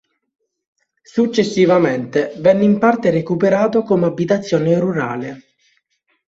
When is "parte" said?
2.79-3.11